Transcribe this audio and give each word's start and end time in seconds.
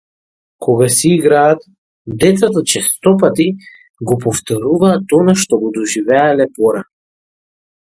Кога 0.65 0.87
си 0.93 1.07
играат, 1.17 1.61
децата 2.23 2.59
честопати 2.71 3.47
го 4.11 4.15
повторуваат 4.25 5.07
она 5.19 5.33
што 5.43 5.53
го 5.65 5.69
доживеале 5.79 6.45
порано. 6.57 6.91